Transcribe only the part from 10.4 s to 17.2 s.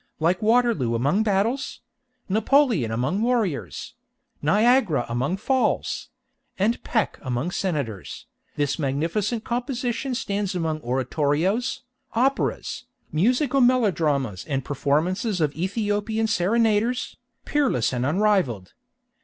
among Oratorios, Operas, Musical Melodramas and performances of Ethiopian Serenaders,